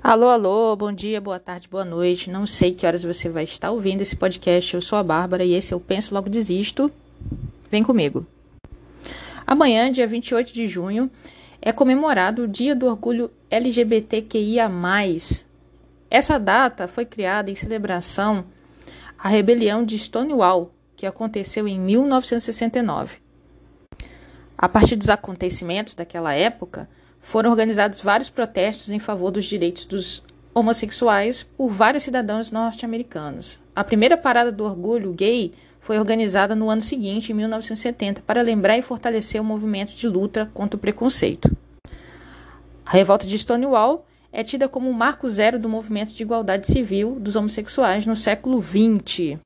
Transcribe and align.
Alô, 0.00 0.28
alô, 0.28 0.76
bom 0.76 0.92
dia, 0.92 1.20
boa 1.20 1.40
tarde, 1.40 1.66
boa 1.68 1.84
noite. 1.84 2.30
Não 2.30 2.46
sei 2.46 2.72
que 2.72 2.86
horas 2.86 3.02
você 3.02 3.28
vai 3.28 3.42
estar 3.42 3.72
ouvindo 3.72 4.00
esse 4.00 4.14
podcast. 4.14 4.72
Eu 4.72 4.80
sou 4.80 4.96
a 4.96 5.02
Bárbara 5.02 5.44
e 5.44 5.54
esse 5.54 5.74
eu 5.74 5.80
Penso 5.80 6.14
Logo 6.14 6.30
Desisto. 6.30 6.90
Vem 7.68 7.82
comigo. 7.82 8.24
Amanhã, 9.44 9.90
dia 9.90 10.06
28 10.06 10.54
de 10.54 10.68
junho, 10.68 11.10
é 11.60 11.72
comemorado 11.72 12.44
o 12.44 12.48
Dia 12.48 12.76
do 12.76 12.86
Orgulho 12.86 13.28
LGBTQIA. 13.50 14.70
Essa 16.08 16.38
data 16.38 16.86
foi 16.86 17.04
criada 17.04 17.50
em 17.50 17.56
celebração 17.56 18.44
à 19.18 19.28
rebelião 19.28 19.84
de 19.84 19.98
Stonewall, 19.98 20.72
que 20.94 21.06
aconteceu 21.06 21.66
em 21.66 21.76
1969. 21.76 23.16
A 24.56 24.68
partir 24.68 24.94
dos 24.94 25.10
acontecimentos 25.10 25.96
daquela 25.96 26.34
época, 26.34 26.88
foram 27.20 27.50
organizados 27.50 28.00
vários 28.00 28.30
protestos 28.30 28.90
em 28.90 28.98
favor 28.98 29.30
dos 29.30 29.44
direitos 29.44 29.84
dos 29.84 30.22
homossexuais 30.54 31.42
por 31.42 31.68
vários 31.70 32.04
cidadãos 32.04 32.50
norte-americanos. 32.50 33.60
A 33.74 33.84
primeira 33.84 34.16
parada 34.16 34.50
do 34.50 34.64
orgulho 34.64 35.12
gay 35.12 35.52
foi 35.80 35.98
organizada 35.98 36.54
no 36.54 36.68
ano 36.68 36.82
seguinte, 36.82 37.32
em 37.32 37.34
1970, 37.34 38.22
para 38.26 38.42
lembrar 38.42 38.76
e 38.76 38.82
fortalecer 38.82 39.40
o 39.40 39.44
movimento 39.44 39.94
de 39.94 40.08
luta 40.08 40.50
contra 40.52 40.76
o 40.76 40.80
preconceito. 40.80 41.50
A 42.84 42.90
revolta 42.90 43.26
de 43.26 43.38
Stonewall 43.38 44.04
é 44.32 44.42
tida 44.42 44.68
como 44.68 44.90
o 44.90 44.94
marco 44.94 45.28
zero 45.28 45.58
do 45.58 45.68
movimento 45.68 46.12
de 46.12 46.22
igualdade 46.22 46.66
civil 46.66 47.18
dos 47.20 47.36
homossexuais 47.36 48.04
no 48.04 48.16
século 48.16 48.62
XX. 48.62 49.38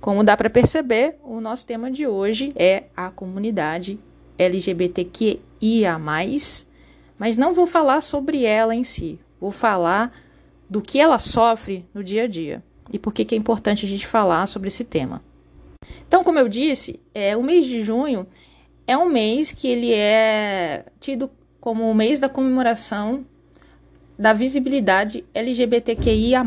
Como 0.00 0.22
dá 0.22 0.36
para 0.36 0.50
perceber, 0.50 1.16
o 1.24 1.40
nosso 1.40 1.66
tema 1.66 1.90
de 1.90 2.06
hoje 2.06 2.52
é 2.54 2.84
a 2.96 3.10
comunidade 3.10 3.98
LGBTQIA, 4.38 5.98
mas 7.18 7.36
não 7.36 7.54
vou 7.54 7.66
falar 7.66 8.00
sobre 8.00 8.44
ela 8.44 8.74
em 8.74 8.84
si. 8.84 9.18
Vou 9.40 9.50
falar 9.50 10.12
do 10.68 10.82
que 10.82 10.98
ela 10.98 11.18
sofre 11.18 11.84
no 11.94 12.02
dia 12.02 12.24
a 12.24 12.26
dia 12.26 12.62
e 12.92 12.98
por 12.98 13.12
que 13.12 13.34
é 13.34 13.38
importante 13.38 13.86
a 13.86 13.88
gente 13.88 14.06
falar 14.06 14.46
sobre 14.46 14.68
esse 14.68 14.84
tema. 14.84 15.22
Então, 16.06 16.24
como 16.24 16.38
eu 16.38 16.48
disse, 16.48 17.00
é, 17.14 17.36
o 17.36 17.42
mês 17.42 17.66
de 17.66 17.82
junho 17.82 18.26
é 18.86 18.96
um 18.96 19.08
mês 19.08 19.52
que 19.52 19.68
ele 19.68 19.92
é 19.92 20.84
tido 21.00 21.30
como 21.60 21.90
o 21.90 21.94
mês 21.94 22.18
da 22.18 22.28
comemoração 22.28 23.24
da 24.18 24.32
visibilidade 24.32 25.24
LGBTQIA+. 25.34 26.44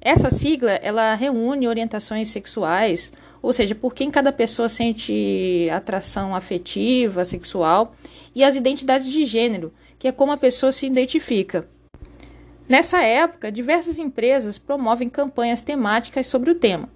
Essa 0.00 0.30
sigla, 0.30 0.72
ela 0.72 1.14
reúne 1.14 1.68
orientações 1.68 2.28
sexuais, 2.28 3.12
ou 3.44 3.52
seja, 3.52 3.74
por 3.74 3.94
quem 3.94 4.10
cada 4.10 4.32
pessoa 4.32 4.70
sente 4.70 5.68
atração 5.70 6.34
afetiva, 6.34 7.26
sexual, 7.26 7.94
e 8.34 8.42
as 8.42 8.56
identidades 8.56 9.06
de 9.06 9.26
gênero, 9.26 9.70
que 9.98 10.08
é 10.08 10.12
como 10.12 10.32
a 10.32 10.36
pessoa 10.38 10.72
se 10.72 10.86
identifica. 10.86 11.68
Nessa 12.66 13.02
época, 13.02 13.52
diversas 13.52 13.98
empresas 13.98 14.56
promovem 14.56 15.10
campanhas 15.10 15.60
temáticas 15.60 16.26
sobre 16.26 16.50
o 16.50 16.54
tema. 16.54 16.88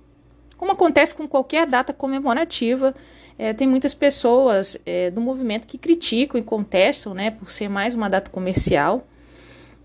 Como 0.57 0.73
acontece 0.73 1.15
com 1.15 1.29
qualquer 1.29 1.67
data 1.67 1.93
comemorativa, 1.93 2.95
é, 3.39 3.53
tem 3.53 3.69
muitas 3.69 3.93
pessoas 3.93 4.79
é, 4.87 5.11
do 5.11 5.21
movimento 5.21 5.67
que 5.67 5.77
criticam 5.77 6.41
e 6.41 6.43
contestam, 6.43 7.13
né, 7.13 7.31
por 7.31 7.53
ser 7.53 7.69
mais 7.69 7.95
uma 7.95 8.09
data 8.09 8.31
comercial. 8.31 9.07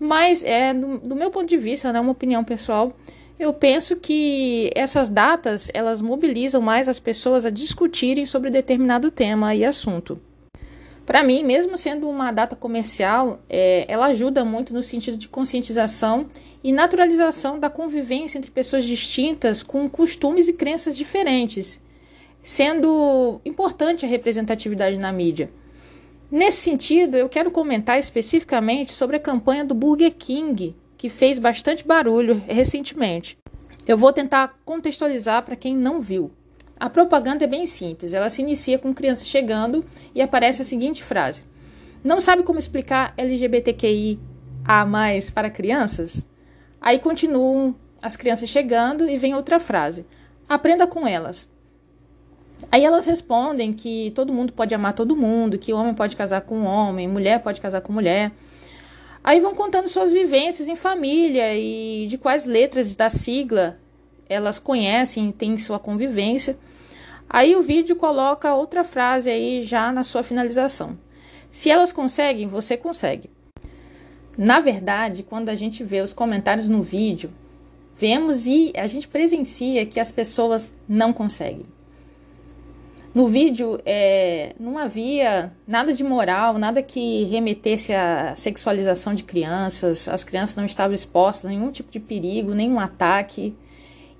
Mas, 0.00 0.42
é, 0.42 0.72
do, 0.72 0.96
do 0.96 1.14
meu 1.14 1.30
ponto 1.30 1.46
de 1.46 1.58
vista, 1.58 1.92
né, 1.92 2.00
uma 2.00 2.12
opinião 2.12 2.42
pessoal, 2.42 2.96
eu 3.38 3.52
penso 3.52 3.96
que 3.96 4.70
essas 4.74 5.08
datas 5.08 5.70
elas 5.74 6.00
mobilizam 6.00 6.60
mais 6.60 6.88
as 6.88 7.00
pessoas 7.00 7.44
a 7.44 7.50
discutirem 7.50 8.26
sobre 8.26 8.50
determinado 8.50 9.10
tema 9.10 9.54
e 9.54 9.64
assunto. 9.64 10.20
Para 11.04 11.22
mim, 11.22 11.44
mesmo 11.44 11.76
sendo 11.76 12.08
uma 12.08 12.32
data 12.32 12.56
comercial, 12.56 13.40
é, 13.48 13.84
ela 13.88 14.06
ajuda 14.06 14.42
muito 14.44 14.72
no 14.72 14.82
sentido 14.82 15.18
de 15.18 15.28
conscientização 15.28 16.26
e 16.62 16.72
naturalização 16.72 17.58
da 17.58 17.68
convivência 17.68 18.38
entre 18.38 18.50
pessoas 18.50 18.84
distintas 18.84 19.62
com 19.62 19.88
costumes 19.88 20.48
e 20.48 20.54
crenças 20.54 20.96
diferentes, 20.96 21.78
sendo 22.40 23.38
importante 23.44 24.06
a 24.06 24.08
representatividade 24.08 24.96
na 24.96 25.12
mídia. 25.12 25.50
Nesse 26.30 26.62
sentido, 26.62 27.18
eu 27.18 27.28
quero 27.28 27.50
comentar 27.50 27.98
especificamente 27.98 28.90
sobre 28.92 29.16
a 29.16 29.20
campanha 29.20 29.64
do 29.64 29.74
Burger 29.74 30.12
King, 30.14 30.74
que 31.04 31.10
fez 31.10 31.38
bastante 31.38 31.86
barulho 31.86 32.42
recentemente. 32.48 33.36
Eu 33.86 33.98
vou 33.98 34.10
tentar 34.10 34.58
contextualizar 34.64 35.42
para 35.42 35.54
quem 35.54 35.76
não 35.76 36.00
viu. 36.00 36.30
A 36.80 36.88
propaganda 36.88 37.44
é 37.44 37.46
bem 37.46 37.66
simples, 37.66 38.14
ela 38.14 38.30
se 38.30 38.40
inicia 38.40 38.78
com 38.78 38.94
crianças 38.94 39.26
chegando 39.26 39.84
e 40.14 40.22
aparece 40.22 40.62
a 40.62 40.64
seguinte 40.64 41.04
frase: 41.04 41.44
Não 42.02 42.18
sabe 42.20 42.42
como 42.42 42.58
explicar 42.58 43.12
LGBTQI 43.18 44.18
a 44.64 44.86
mais 44.86 45.28
para 45.28 45.50
crianças? 45.50 46.26
Aí 46.80 46.98
continuam 46.98 47.74
as 48.00 48.16
crianças 48.16 48.48
chegando 48.48 49.06
e 49.06 49.18
vem 49.18 49.34
outra 49.34 49.60
frase: 49.60 50.06
Aprenda 50.48 50.86
com 50.86 51.06
elas. 51.06 51.46
Aí 52.72 52.82
elas 52.82 53.04
respondem 53.04 53.74
que 53.74 54.10
todo 54.14 54.32
mundo 54.32 54.54
pode 54.54 54.74
amar 54.74 54.94
todo 54.94 55.14
mundo, 55.14 55.58
que 55.58 55.74
homem 55.74 55.92
pode 55.92 56.16
casar 56.16 56.40
com 56.40 56.64
homem, 56.64 57.06
mulher 57.06 57.42
pode 57.42 57.60
casar 57.60 57.82
com 57.82 57.92
mulher. 57.92 58.32
Aí 59.24 59.40
vão 59.40 59.54
contando 59.54 59.88
suas 59.88 60.12
vivências 60.12 60.68
em 60.68 60.76
família 60.76 61.56
e 61.56 62.06
de 62.06 62.18
quais 62.18 62.44
letras 62.44 62.94
da 62.94 63.08
sigla 63.08 63.80
elas 64.28 64.58
conhecem, 64.58 65.32
têm 65.32 65.56
sua 65.56 65.78
convivência. 65.78 66.58
Aí 67.26 67.56
o 67.56 67.62
vídeo 67.62 67.96
coloca 67.96 68.54
outra 68.54 68.84
frase 68.84 69.30
aí 69.30 69.64
já 69.64 69.90
na 69.90 70.02
sua 70.04 70.22
finalização. 70.22 70.98
Se 71.50 71.70
elas 71.70 71.90
conseguem, 71.90 72.46
você 72.46 72.76
consegue. 72.76 73.30
Na 74.36 74.60
verdade, 74.60 75.22
quando 75.22 75.48
a 75.48 75.54
gente 75.54 75.82
vê 75.82 76.02
os 76.02 76.12
comentários 76.12 76.68
no 76.68 76.82
vídeo, 76.82 77.32
vemos 77.96 78.46
e 78.46 78.72
a 78.76 78.86
gente 78.86 79.08
presencia 79.08 79.86
que 79.86 79.98
as 79.98 80.10
pessoas 80.10 80.74
não 80.86 81.14
conseguem. 81.14 81.64
No 83.14 83.28
vídeo 83.28 83.80
é, 83.86 84.56
não 84.58 84.76
havia 84.76 85.52
nada 85.68 85.94
de 85.94 86.02
moral, 86.02 86.58
nada 86.58 86.82
que 86.82 87.22
remetesse 87.24 87.92
à 87.92 88.34
sexualização 88.34 89.14
de 89.14 89.22
crianças. 89.22 90.08
As 90.08 90.24
crianças 90.24 90.56
não 90.56 90.64
estavam 90.64 90.92
expostas 90.92 91.46
a 91.46 91.48
nenhum 91.50 91.70
tipo 91.70 91.92
de 91.92 92.00
perigo, 92.00 92.54
nenhum 92.54 92.80
ataque. 92.80 93.56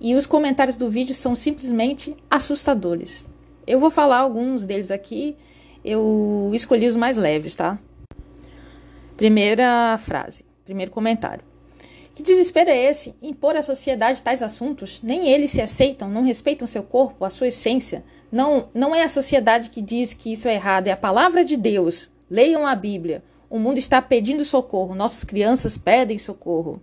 E 0.00 0.15
os 0.15 0.27
comentários 0.27 0.77
do 0.77 0.88
vídeo 0.88 1.12
são 1.12 1.34
simplesmente 1.34 2.15
assustadores. 2.31 3.28
Eu 3.66 3.81
vou 3.81 3.91
falar 3.91 4.19
alguns 4.19 4.65
deles 4.65 4.93
aqui, 4.93 5.37
eu 5.84 6.50
escolhi 6.53 6.87
os 6.87 6.94
mais 6.94 7.16
leves, 7.16 7.56
tá? 7.56 7.78
Primeira 9.16 9.99
frase, 9.99 10.44
primeiro 10.65 10.93
comentário. 10.93 11.53
Que 12.14 12.22
desespero 12.22 12.70
é 12.70 12.76
esse? 12.76 13.12
Impor 13.20 13.56
à 13.56 13.62
sociedade 13.62 14.22
tais 14.22 14.41
assuntos? 14.41 15.00
Nem 15.02 15.28
eles 15.28 15.50
se 15.50 15.60
aceitam, 15.60 16.08
não 16.08 16.22
respeitam 16.22 16.66
seu 16.66 16.82
corpo, 16.84 17.25
a 17.25 17.30
sua 17.30 17.48
essência. 17.48 18.04
Não, 18.30 18.69
não 18.72 18.94
é 18.94 19.02
a 19.02 19.08
sociedade 19.08 19.69
que 19.69 19.82
diz 19.82 20.14
que 20.14 20.32
isso 20.32 20.47
é 20.47 20.54
errado, 20.54 20.86
é 20.86 20.92
a 20.92 20.97
palavra 20.97 21.44
de 21.44 21.56
Deus. 21.56 22.10
Leiam 22.30 22.64
a 22.66 22.75
Bíblia. 22.76 23.25
O 23.50 23.58
mundo 23.58 23.78
está 23.78 24.00
pedindo 24.00 24.44
socorro, 24.44 24.94
nossas 24.94 25.25
crianças 25.25 25.76
pedem 25.76 26.16
socorro. 26.16 26.80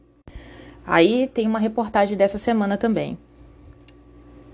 Aí 0.85 1.27
tem 1.27 1.47
uma 1.47 1.59
reportagem 1.59 2.17
dessa 2.17 2.37
semana 2.37 2.77
também. 2.77 3.17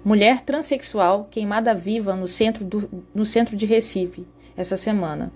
Mulher 0.05 0.41
transexual 0.41 1.27
queimada 1.29 1.73
viva 1.73 2.15
no 2.15 2.27
centro, 2.27 2.63
do, 2.63 3.03
no 3.13 3.25
centro 3.25 3.55
de 3.57 3.65
Recife, 3.65 4.27
essa 4.55 4.77
semana. 4.77 5.33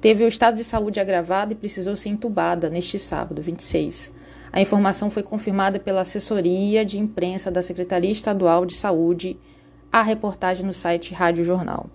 Teve 0.00 0.24
o 0.24 0.28
estado 0.28 0.56
de 0.56 0.64
saúde 0.64 1.00
agravado 1.00 1.52
e 1.52 1.56
precisou 1.56 1.96
ser 1.96 2.10
entubada 2.10 2.70
neste 2.70 2.98
sábado, 2.98 3.42
26. 3.42 4.12
A 4.52 4.60
informação 4.60 5.10
foi 5.10 5.22
confirmada 5.22 5.78
pela 5.78 6.02
assessoria 6.02 6.84
de 6.84 6.98
imprensa 6.98 7.50
da 7.50 7.62
Secretaria 7.62 8.10
Estadual 8.10 8.64
de 8.64 8.74
Saúde 8.74 9.36
à 9.92 10.02
reportagem 10.02 10.64
no 10.64 10.72
site 10.72 11.12
Rádio 11.12 11.44
Jornal. 11.44 11.90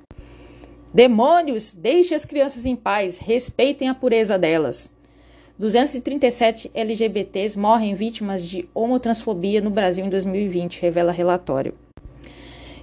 Demônios, 0.93 1.73
deixe 1.73 2.15
as 2.15 2.25
crianças 2.25 2.65
em 2.65 2.75
paz, 2.75 3.19
respeitem 3.19 3.89
a 3.89 3.93
pureza 3.93 4.37
delas. 4.37 4.91
237 5.57 6.71
LGBTs 6.73 7.59
morrem 7.59 7.93
vítimas 7.93 8.47
de 8.47 8.67
homotransfobia 8.73 9.61
no 9.61 9.69
Brasil 9.69 10.05
em 10.05 10.09
2020, 10.09 10.81
revela 10.81 11.11
relatório. 11.11 11.73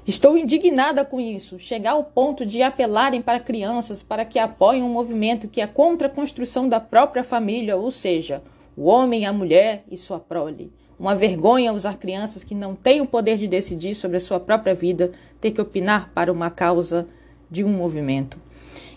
Estou 0.06 0.38
indignada 0.38 1.04
com 1.04 1.20
isso. 1.20 1.58
Chegar 1.58 1.92
ao 1.92 2.04
ponto 2.04 2.46
de 2.46 2.62
apelarem 2.62 3.20
para 3.20 3.40
crianças 3.40 4.04
para 4.04 4.24
que 4.24 4.38
apoiem 4.38 4.82
um 4.82 4.88
movimento 4.88 5.48
que 5.48 5.60
é 5.60 5.66
contra 5.66 6.06
a 6.06 6.10
construção 6.10 6.68
da 6.68 6.78
própria 6.78 7.24
família, 7.24 7.76
ou 7.76 7.90
seja, 7.90 8.40
o 8.76 8.86
homem, 8.86 9.24
a 9.24 9.32
mulher 9.32 9.84
e 9.90 9.96
sua 9.96 10.20
prole. 10.20 10.70
Uma 10.98 11.14
vergonha 11.14 11.72
usar 11.72 11.98
crianças 11.98 12.44
que 12.44 12.54
não 12.54 12.74
têm 12.74 13.00
o 13.00 13.06
poder 13.06 13.38
de 13.38 13.48
decidir 13.48 13.94
sobre 13.94 14.16
a 14.16 14.20
sua 14.20 14.38
própria 14.38 14.74
vida 14.74 15.12
ter 15.40 15.50
que 15.50 15.60
opinar 15.60 16.10
para 16.14 16.32
uma 16.32 16.50
causa 16.50 17.08
de 17.50 17.64
um 17.64 17.68
movimento. 17.68 18.38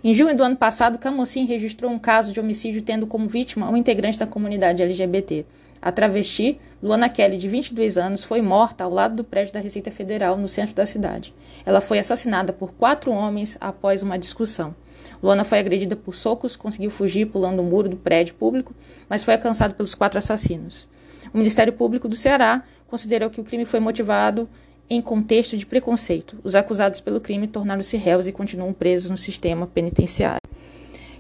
Em 0.04 0.14
junho 0.14 0.36
do 0.36 0.44
ano 0.44 0.56
passado, 0.56 0.98
Camocim 0.98 1.46
registrou 1.46 1.92
um 1.92 2.00
caso 2.00 2.32
de 2.32 2.40
homicídio 2.40 2.82
tendo 2.82 3.08
como 3.08 3.28
vítima 3.28 3.70
um 3.70 3.78
integrante 3.78 4.20
da 4.20 4.28
comunidade 4.28 4.82
LGBT. 4.82 5.46
A 5.82 5.92
travesti, 5.92 6.60
Luana 6.84 7.08
Kelly, 7.08 7.38
de 7.38 7.48
22 7.48 7.98
anos, 7.98 8.24
foi 8.24 8.42
morta 8.42 8.84
ao 8.84 8.90
lado 8.90 9.16
do 9.16 9.24
prédio 9.24 9.54
da 9.54 9.62
Receita 9.62 9.90
Federal, 9.90 10.38
no 10.38 10.50
centro 10.50 10.76
da 10.76 10.86
cidade. 10.86 11.34
Ela 11.66 11.80
foi 11.80 12.00
assassinada 12.00 12.52
por 12.52 12.74
quatro 12.74 13.12
homens 13.12 13.58
após 13.62 14.04
uma 14.04 14.20
discussão. 14.20 14.76
Luana 15.22 15.44
foi 15.44 15.60
agredida 15.60 15.96
por 15.96 16.14
socos, 16.16 16.56
conseguiu 16.56 16.90
fugir 16.90 17.26
pulando 17.26 17.60
o 17.60 17.64
muro 17.64 17.90
do 17.90 17.98
prédio 17.98 18.36
público, 18.36 18.74
mas 19.10 19.24
foi 19.24 19.34
alcançado 19.34 19.76
pelos 19.76 19.94
quatro 19.94 20.18
assassinos. 20.18 20.88
O 21.34 21.38
Ministério 21.38 21.74
Público 21.74 22.08
do 22.08 22.16
Ceará 22.16 22.64
considerou 22.88 23.30
que 23.30 23.42
o 23.42 23.44
crime 23.44 23.66
foi 23.66 23.80
motivado 23.80 24.50
em 24.90 25.02
contexto 25.02 25.56
de 25.56 25.66
preconceito. 25.66 26.38
Os 26.44 26.56
acusados 26.56 27.00
pelo 27.00 27.22
crime 27.22 27.48
tornaram-se 27.48 27.96
réus 27.98 28.28
e 28.28 28.32
continuam 28.32 28.74
presos 28.74 29.10
no 29.10 29.18
sistema 29.18 29.68
penitenciário. 29.68 30.40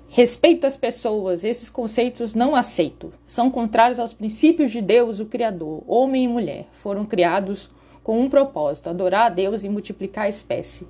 Respeito 0.07 0.65
às 0.65 0.75
pessoas, 0.75 1.43
esses 1.43 1.69
conceitos 1.69 2.33
não 2.33 2.55
aceito. 2.55 3.13
São 3.23 3.51
contrários 3.51 3.99
aos 3.99 4.11
princípios 4.11 4.71
de 4.71 4.81
Deus, 4.81 5.19
o 5.19 5.25
Criador. 5.25 5.83
Homem 5.85 6.23
e 6.23 6.27
mulher 6.27 6.67
foram 6.71 7.05
criados 7.05 7.69
com 8.01 8.19
um 8.19 8.27
propósito: 8.27 8.89
adorar 8.89 9.27
a 9.27 9.29
Deus 9.29 9.63
e 9.63 9.69
multiplicar 9.69 10.25
a 10.25 10.29
espécie. 10.29 10.87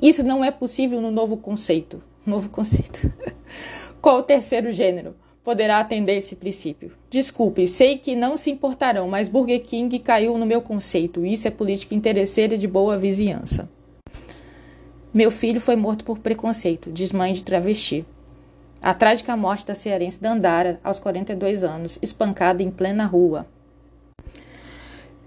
Isso 0.00 0.22
não 0.22 0.42
é 0.42 0.50
possível 0.50 1.02
no 1.02 1.10
novo 1.10 1.36
conceito. 1.36 2.02
Novo 2.24 2.48
conceito. 2.48 3.12
Qual 4.00 4.18
o 4.18 4.22
terceiro 4.22 4.70
gênero? 4.72 5.16
Poderá 5.42 5.80
atender 5.80 6.16
esse 6.16 6.36
princípio. 6.36 6.92
Desculpe, 7.10 7.66
sei 7.66 7.98
que 7.98 8.14
não 8.14 8.36
se 8.36 8.48
importarão, 8.48 9.08
mas 9.08 9.28
Burger 9.28 9.60
King 9.60 9.98
caiu 9.98 10.38
no 10.38 10.46
meu 10.46 10.62
conceito. 10.62 11.26
Isso 11.26 11.48
é 11.48 11.50
política 11.50 11.96
interesseira 11.96 12.56
de 12.56 12.68
boa 12.68 12.96
vizinhança. 12.96 13.68
Meu 15.12 15.32
filho 15.32 15.60
foi 15.60 15.74
morto 15.74 16.04
por 16.04 16.20
preconceito, 16.20 16.92
diz 16.92 17.10
mãe 17.10 17.32
de 17.32 17.42
travesti. 17.42 18.06
A 18.80 18.94
trágica 18.94 19.36
morte 19.36 19.66
da 19.66 19.74
cearense 19.74 20.20
Dandara, 20.20 20.80
aos 20.82 21.00
42 21.00 21.64
anos, 21.64 21.98
espancada 22.00 22.62
em 22.62 22.70
plena 22.70 23.04
rua. 23.04 23.46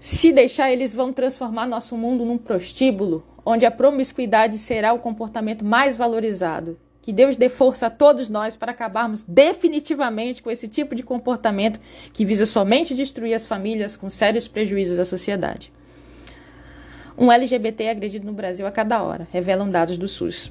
Se 0.00 0.32
deixar, 0.32 0.72
eles 0.72 0.94
vão 0.94 1.12
transformar 1.12 1.66
nosso 1.66 1.96
mundo 1.96 2.24
num 2.24 2.38
prostíbulo, 2.38 3.22
onde 3.44 3.66
a 3.66 3.70
promiscuidade 3.70 4.58
será 4.58 4.92
o 4.92 4.98
comportamento 4.98 5.64
mais 5.64 5.96
valorizado. 5.96 6.78
Que 7.06 7.12
Deus 7.12 7.36
dê 7.36 7.48
força 7.48 7.86
a 7.86 7.90
todos 7.90 8.28
nós 8.28 8.56
para 8.56 8.72
acabarmos 8.72 9.22
definitivamente 9.22 10.42
com 10.42 10.50
esse 10.50 10.66
tipo 10.66 10.92
de 10.92 11.04
comportamento 11.04 11.78
que 12.12 12.24
visa 12.24 12.44
somente 12.44 12.96
destruir 12.96 13.32
as 13.32 13.46
famílias 13.46 13.94
com 13.94 14.10
sérios 14.10 14.48
prejuízos 14.48 14.98
à 14.98 15.04
sociedade. 15.04 15.72
Um 17.16 17.30
LGBT 17.30 17.84
é 17.84 17.90
agredido 17.92 18.26
no 18.26 18.32
Brasil 18.32 18.66
a 18.66 18.72
cada 18.72 19.04
hora, 19.04 19.28
revelam 19.30 19.70
dados 19.70 19.96
do 19.96 20.08
SUS. 20.08 20.50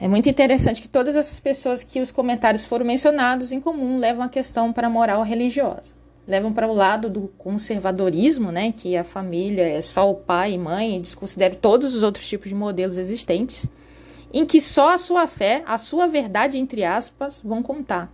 É 0.00 0.06
muito 0.06 0.28
interessante 0.28 0.80
que 0.80 0.86
todas 0.88 1.16
essas 1.16 1.40
pessoas 1.40 1.82
que 1.82 2.00
os 2.00 2.12
comentários 2.12 2.64
foram 2.64 2.86
mencionados 2.86 3.50
em 3.50 3.60
comum 3.60 3.98
levam 3.98 4.22
a 4.22 4.28
questão 4.28 4.72
para 4.72 4.86
a 4.86 4.90
moral 4.90 5.24
religiosa. 5.24 5.96
Levam 6.24 6.52
para 6.52 6.68
o 6.68 6.72
lado 6.72 7.10
do 7.10 7.22
conservadorismo, 7.36 8.52
né, 8.52 8.70
que 8.70 8.96
a 8.96 9.02
família 9.02 9.68
é 9.68 9.82
só 9.82 10.08
o 10.08 10.14
pai 10.14 10.52
e 10.52 10.58
mãe, 10.58 10.98
e 10.98 11.00
desconsideram 11.00 11.56
todos 11.56 11.96
os 11.96 12.04
outros 12.04 12.28
tipos 12.28 12.48
de 12.48 12.54
modelos 12.54 12.96
existentes, 12.96 13.66
em 14.34 14.44
que 14.44 14.60
só 14.60 14.94
a 14.94 14.98
sua 14.98 15.28
fé, 15.28 15.62
a 15.64 15.78
sua 15.78 16.08
verdade, 16.08 16.58
entre 16.58 16.82
aspas, 16.82 17.40
vão 17.40 17.62
contar. 17.62 18.12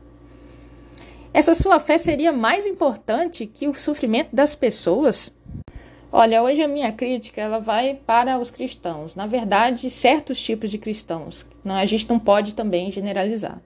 Essa 1.32 1.54
sua 1.54 1.80
fé 1.80 1.96
seria 1.96 2.30
mais 2.30 2.66
importante 2.66 3.46
que 3.46 3.66
o 3.66 3.74
sofrimento 3.74 4.28
das 4.36 4.54
pessoas? 4.54 5.32
Olha, 6.12 6.42
hoje 6.42 6.60
a 6.60 6.68
minha 6.68 6.92
crítica 6.92 7.40
ela 7.40 7.58
vai 7.58 7.98
para 8.04 8.38
os 8.38 8.50
cristãos. 8.50 9.16
Na 9.16 9.26
verdade, 9.26 9.88
certos 9.88 10.38
tipos 10.38 10.70
de 10.70 10.76
cristãos. 10.76 11.46
Não, 11.64 11.76
a 11.76 11.86
gente 11.86 12.06
não 12.06 12.18
pode 12.18 12.54
também 12.54 12.90
generalizar. 12.90 13.62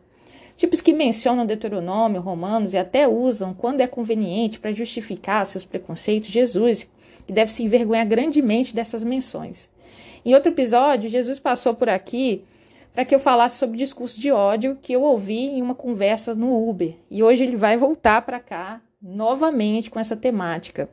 Tipos 0.56 0.80
que 0.80 0.92
mencionam 0.92 1.44
Deuteronômio, 1.44 2.20
Romanos 2.20 2.72
e 2.72 2.78
até 2.78 3.08
usam, 3.08 3.52
quando 3.52 3.80
é 3.80 3.88
conveniente, 3.88 4.60
para 4.60 4.72
justificar 4.72 5.44
seus 5.44 5.64
preconceitos, 5.64 6.30
Jesus, 6.30 6.88
que 7.26 7.32
deve 7.32 7.52
se 7.52 7.64
envergonhar 7.64 8.06
grandemente 8.06 8.72
dessas 8.72 9.02
menções. 9.02 9.68
Em 10.24 10.34
outro 10.34 10.50
episódio, 10.50 11.10
Jesus 11.10 11.38
passou 11.38 11.74
por 11.74 11.88
aqui 11.88 12.44
para 12.94 13.04
que 13.04 13.14
eu 13.14 13.18
falasse 13.18 13.58
sobre 13.58 13.76
discurso 13.76 14.18
de 14.18 14.32
ódio 14.32 14.78
que 14.80 14.92
eu 14.92 15.02
ouvi 15.02 15.34
em 15.34 15.60
uma 15.60 15.74
conversa 15.74 16.34
no 16.34 16.66
Uber. 16.66 16.94
E 17.10 17.22
hoje 17.22 17.44
ele 17.44 17.56
vai 17.56 17.76
voltar 17.76 18.22
para 18.22 18.40
cá 18.40 18.80
novamente 19.02 19.90
com 19.90 20.00
essa 20.00 20.16
temática. 20.16 20.88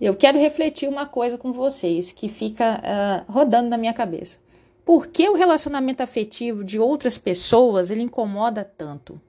Eu 0.00 0.14
quero 0.14 0.38
refletir 0.38 0.88
uma 0.88 1.06
coisa 1.06 1.36
com 1.36 1.52
vocês 1.52 2.12
que 2.12 2.28
fica 2.28 2.80
uh, 2.80 3.32
rodando 3.32 3.68
na 3.68 3.78
minha 3.78 3.92
cabeça. 3.92 4.38
Por 4.84 5.08
que 5.08 5.28
o 5.28 5.34
relacionamento 5.34 6.02
afetivo 6.02 6.62
de 6.62 6.78
outras 6.78 7.18
pessoas 7.18 7.90
ele 7.90 8.02
incomoda 8.02 8.62
tanto? 8.62 9.20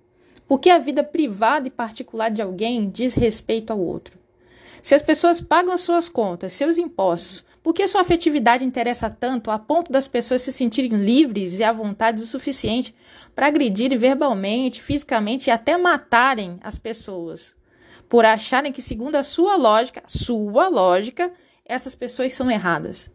Por 0.47 0.59
que 0.59 0.69
a 0.69 0.77
vida 0.77 1.03
privada 1.03 1.67
e 1.67 1.71
particular 1.71 2.29
de 2.29 2.41
alguém 2.41 2.89
diz 2.89 3.15
respeito 3.15 3.71
ao 3.71 3.79
outro? 3.79 4.19
Se 4.81 4.93
as 4.93 5.01
pessoas 5.01 5.41
pagam 5.41 5.73
as 5.73 5.81
suas 5.81 6.09
contas, 6.09 6.53
seus 6.53 6.77
impostos, 6.77 7.45
por 7.65 7.73
que 7.73 7.88
sua 7.88 8.01
afetividade 8.01 8.63
interessa 8.63 9.09
tanto 9.09 9.50
a 9.50 9.57
ponto 9.57 9.91
das 9.91 10.07
pessoas 10.07 10.44
se 10.44 10.53
sentirem 10.53 11.03
livres 11.03 11.57
e 11.59 11.63
à 11.63 11.71
vontade 11.71 12.21
o 12.21 12.27
suficiente 12.27 12.94
para 13.33 13.47
agredirem 13.47 13.97
verbalmente, 13.97 14.81
fisicamente 14.81 15.47
e 15.47 15.51
até 15.51 15.75
matarem 15.75 16.59
as 16.62 16.77
pessoas? 16.77 17.56
por 18.07 18.25
acharem 18.25 18.71
que, 18.71 18.81
segundo 18.81 19.15
a 19.15 19.23
sua 19.23 19.56
lógica, 19.56 20.03
sua 20.06 20.67
lógica, 20.67 21.31
essas 21.65 21.95
pessoas 21.95 22.33
são 22.33 22.50
erradas. 22.51 23.12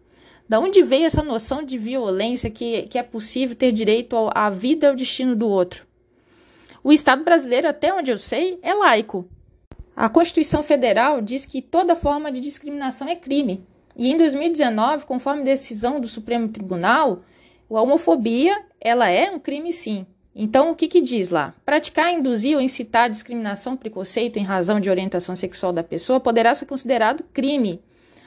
Da 0.49 0.59
onde 0.59 0.83
veio 0.83 1.07
essa 1.07 1.23
noção 1.23 1.63
de 1.63 1.79
violência 1.79 2.51
que, 2.51 2.83
que 2.83 2.99
é 2.99 3.03
possível 3.03 3.55
ter 3.55 3.71
direito 3.71 4.17
à 4.35 4.51
vida 4.51 4.87
e 4.87 4.89
ao 4.89 4.97
destino 4.97 5.37
do 5.37 5.49
outro? 5.49 5.87
O 6.83 6.93
Estado 6.93 7.23
brasileiro, 7.23 7.69
até 7.69 7.95
onde 7.95 8.11
eu 8.11 8.19
sei, 8.19 8.59
é 8.63 8.75
laico. 8.75 9.29
A 9.95 10.09
Constituição 10.09 10.63
Federal 10.63 11.21
diz 11.21 11.47
que 11.47 11.63
toda 11.63 11.95
forma 11.95 12.33
de 12.33 12.41
discriminação 12.41 13.07
é 13.07 13.15
crime. 13.15 13.65
E 14.01 14.11
em 14.11 14.17
2019, 14.17 15.05
conforme 15.05 15.43
decisão 15.43 16.01
do 16.01 16.09
Supremo 16.09 16.49
Tribunal, 16.49 17.21
a 17.71 17.83
homofobia 17.83 18.59
ela 18.81 19.11
é 19.11 19.31
um 19.31 19.39
crime 19.39 19.75
sim. 19.75 20.07
Então, 20.35 20.71
o 20.71 20.75
que, 20.75 20.89
que 20.89 21.03
diz 21.03 21.29
lá? 21.29 21.55
Praticar, 21.67 22.11
induzir 22.11 22.57
ou 22.57 22.63
incitar 22.63 23.11
discriminação, 23.11 23.77
preconceito 23.77 24.39
em 24.39 24.43
razão 24.43 24.81
de 24.81 24.89
orientação 24.89 25.37
sexual 25.37 25.71
da 25.71 25.85
pessoa 25.85 26.19
poderá 26.19 26.55
ser 26.55 26.65
considerado 26.65 27.23
crime. 27.35 27.83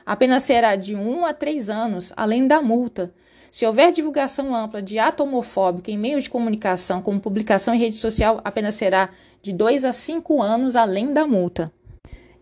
A 0.06 0.16
pena 0.16 0.40
será 0.40 0.76
de 0.76 0.96
1 0.96 1.26
a 1.26 1.34
3 1.34 1.72
anos, 1.72 2.14
além 2.16 2.46
da 2.46 2.62
multa. 2.62 3.12
Se 3.50 3.66
houver 3.66 3.92
divulgação 3.92 4.54
ampla 4.54 4.80
de 4.80 5.00
ato 5.00 5.24
homofóbico 5.24 5.90
em 5.90 5.98
meios 5.98 6.26
de 6.26 6.30
comunicação, 6.30 7.02
como 7.02 7.20
publicação 7.20 7.74
em 7.74 7.80
rede 7.80 7.96
social, 7.96 8.40
a 8.44 8.52
pena 8.52 8.72
será 8.72 9.10
de 9.42 9.52
2 9.52 9.86
a 9.86 9.92
5 9.92 10.40
anos, 10.40 10.76
além 10.76 11.12
da 11.12 11.26
multa. 11.26 11.74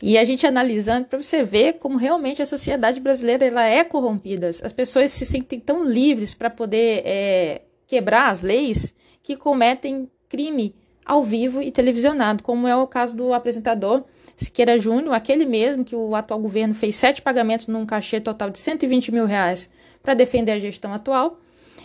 E 0.02 0.18
a 0.18 0.24
gente 0.24 0.48
analisando 0.48 1.06
para 1.06 1.22
você 1.22 1.44
ver 1.44 1.74
como 1.74 1.98
realmente 1.98 2.42
a 2.42 2.46
sociedade 2.46 3.00
brasileira 3.00 3.46
ela 3.46 3.66
é 3.66 3.84
corrompida. 3.84 4.48
As 4.48 4.74
pessoas 4.74 5.12
se 5.12 5.26
sentem 5.26 5.60
tão 5.60 5.84
livres 5.84 6.34
para 6.34 6.50
poder 6.50 7.04
é, 7.06 7.62
quebrar 7.86 8.30
as 8.30 8.42
leis 8.42 8.96
que 9.22 9.36
cometem 9.36 10.10
crime 10.28 10.74
ao 11.06 11.24
vivo 11.24 11.62
e 11.62 11.72
televisionado, 11.72 12.42
como 12.42 12.68
é 12.68 12.76
o 12.76 12.88
caso 12.88 13.16
do 13.16 13.34
apresentador 13.34 14.04
Siqueira 14.36 14.80
Júnior, 14.80 15.14
aquele 15.14 15.46
mesmo 15.46 15.86
que 15.86 15.96
o 15.96 16.16
atual 16.16 16.40
governo 16.40 16.74
fez 16.74 16.96
sete 16.96 17.22
pagamentos 17.22 17.68
num 17.68 17.86
cachê 17.86 18.20
total 18.20 18.50
de 18.50 18.58
120 18.58 19.12
mil 19.12 19.26
reais 19.26 19.70
para 20.02 20.16
defender 20.16 20.54
a 20.54 20.60
gestão 20.60 20.94
atual. 20.94 21.40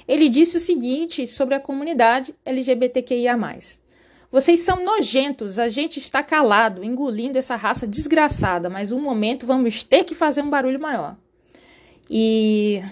Ele 0.08 0.28
disse 0.28 0.56
o 0.56 0.60
seguinte 0.60 1.26
sobre 1.26 1.54
a 1.54 1.60
comunidade 1.60 2.34
LGBTQIA. 2.44 3.36
Vocês 4.36 4.60
são 4.60 4.84
nojentos, 4.84 5.58
a 5.58 5.66
gente 5.66 5.98
está 5.98 6.22
calado, 6.22 6.84
engolindo 6.84 7.38
essa 7.38 7.56
raça 7.56 7.86
desgraçada, 7.86 8.68
mas 8.68 8.92
um 8.92 9.00
momento 9.00 9.46
vamos 9.46 9.82
ter 9.82 10.04
que 10.04 10.14
fazer 10.14 10.42
um 10.42 10.50
barulho 10.50 10.78
maior. 10.78 11.16
E 12.10 12.82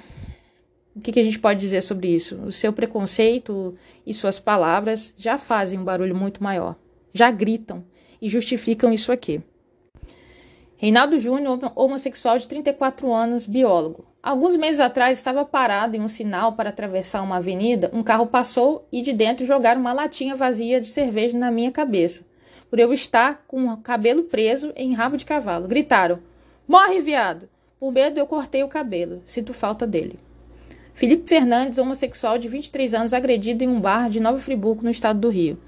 o 0.97 1.01
que, 1.03 1.13
que, 1.13 1.21
a 1.21 1.23
gente 1.23 1.39
pode 1.39 1.61
dizer 1.61 1.83
sobre 1.83 2.09
isso? 2.09 2.37
O 2.37 2.51
seu 2.51 2.73
preconceito 2.73 3.77
e 4.07 4.15
suas 4.15 4.39
palavras 4.39 5.13
já 5.19 5.37
fazem 5.37 5.79
um 5.79 5.85
barulho 5.85 6.17
muito 6.17 6.43
maior, 6.43 6.77
já 7.13 7.31
gritam 7.31 7.85
e 8.23 8.29
justificam 8.31 8.91
isso 8.91 9.13
aqui. 9.13 9.43
Reinaldo 10.79 11.21
Júnior, 11.21 11.61
homossexual 11.77 12.39
de 12.39 12.49
34 12.49 13.13
anos, 13.13 13.45
biólogo. 13.45 14.14
Alguns 14.25 14.57
meses 14.57 14.81
atrás 14.81 15.19
estava 15.19 15.45
parado 15.45 15.99
em 15.99 16.01
um 16.01 16.09
sinal 16.09 16.55
para 16.55 16.71
atravessar 16.71 17.21
uma 17.21 17.37
avenida, 17.37 17.91
um 17.93 18.03
carro 18.03 18.27
passou 18.27 18.89
e 18.91 19.03
de 19.03 19.13
dentro 19.13 19.45
jogaram 19.45 19.83
uma 19.83 19.93
latinha 19.93 20.35
vazia 20.35 20.81
de 20.81 20.87
cerveja 20.87 21.37
na 21.37 21.51
minha 21.51 21.71
cabeça, 21.71 22.25
por 22.71 22.79
eu 22.79 22.91
estar 22.91 23.45
com 23.47 23.69
o 23.69 23.77
cabelo 23.77 24.23
preso 24.23 24.73
em 24.77 24.95
rabo 24.95 25.19
de 25.19 25.27
cavalo. 25.27 25.69
Gritaram: 25.69 26.21
Morre, 26.67 27.03
viado! 27.03 27.51
Por 27.79 27.93
medo 27.93 28.19
eu 28.19 28.27
cortei 28.27 28.63
o 28.65 28.69
cabelo, 28.69 29.21
sinto 29.27 29.53
falta 29.53 29.87
dele. 29.87 30.19
Felipe 30.95 31.29
Fernandes, 31.29 31.77
homossexual 31.77 32.39
de 32.39 32.49
23 32.49 32.95
anos, 32.95 33.13
agredido 33.13 33.63
em 33.63 33.69
um 33.69 33.79
bar 33.79 34.09
de 34.09 34.21
Nova 34.21 34.39
Friburgo, 34.39 34.85
no 34.85 34.91
estado 34.91 35.21
do 35.21 35.29
Rio. 35.29 35.59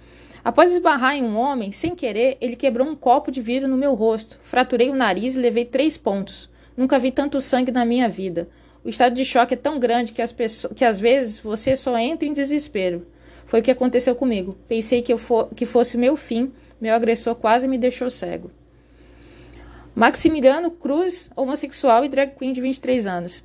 Após 0.43 0.73
esbarrar 0.73 1.15
em 1.15 1.23
um 1.23 1.37
homem, 1.37 1.73
sem 1.73 1.95
querer, 1.95 2.39
ele 2.41 2.57
quebrou 2.57 2.89
um 2.89 2.97
copo 2.97 3.31
de 3.31 3.43
vidro 3.43 3.69
no 3.69 3.77
meu 3.77 3.93
rosto. 3.93 4.39
Fraturei 4.43 4.89
o 4.89 4.95
nariz 4.95 5.37
e 5.37 5.41
levei 5.41 5.67
três 5.67 5.99
pontos. 5.99 6.49
Nunca 6.77 6.99
vi 6.99 7.11
tanto 7.11 7.41
sangue 7.41 7.73
na 7.73 7.85
minha 7.85 8.09
vida. 8.09 8.49
O 8.85 8.89
estado 8.89 9.15
de 9.15 9.25
choque 9.25 9.55
é 9.55 9.57
tão 9.57 9.79
grande 9.79 10.13
que, 10.13 10.23
as 10.23 10.31
pessoas, 10.31 10.73
que 10.75 10.85
às 10.85 11.01
vezes 11.01 11.41
você 11.41 11.75
só 11.75 11.97
entra 11.99 12.29
em 12.29 12.33
desespero. 12.33 13.07
Foi 13.47 13.61
o 13.61 13.63
que 13.63 13.71
aconteceu 13.71 14.15
comigo. 14.15 14.57
Pensei 14.69 15.03
que, 15.03 15.13
eu 15.13 15.19
for, 15.19 15.49
que 15.55 15.65
fosse 15.65 15.97
meu 15.97 16.17
fim. 16.17 16.53
Meu 16.81 16.95
agressor 16.95 17.35
quase 17.35 17.67
me 17.67 17.79
deixou 17.79 18.11
cego. 18.11 18.51
Maximiliano 19.95 20.71
Cruz, 20.71 21.31
homossexual 21.35 22.05
e 22.05 22.09
drag 22.09 22.37
queen 22.37 22.53
de 22.53 22.61
23 22.61 23.07
anos. 23.07 23.43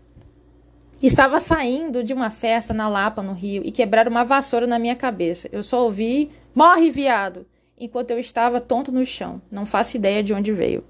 Estava 1.02 1.40
saindo 1.40 2.04
de 2.04 2.14
uma 2.14 2.30
festa 2.30 2.74
na 2.74 2.88
Lapa, 2.88 3.24
no 3.24 3.34
Rio, 3.34 3.64
e 3.66 3.72
quebraram 3.72 4.12
uma 4.12 4.24
vassoura 4.26 4.68
na 4.68 4.78
minha 4.78 4.96
cabeça. 4.96 5.50
Eu 5.52 5.64
só 5.64 5.84
ouvi: 5.84 6.30
morre, 6.54 6.92
viado! 6.92 7.48
Enquanto 7.80 8.12
eu 8.12 8.20
estava 8.20 8.62
tonto 8.62 8.92
no 8.92 9.04
chão. 9.06 9.42
Não 9.50 9.66
faço 9.66 9.98
ideia 9.98 10.22
de 10.22 10.34
onde 10.34 10.52
veio. 10.52 10.84